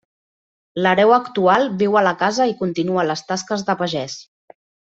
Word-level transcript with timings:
L'hereu 0.85 1.13
actual 1.17 1.69
viu 1.83 1.99
a 2.01 2.03
la 2.07 2.15
casa 2.23 2.49
i 2.55 2.57
continua 2.63 3.07
les 3.11 3.25
tasques 3.31 3.69
de 3.71 3.79
pagès. 3.85 4.21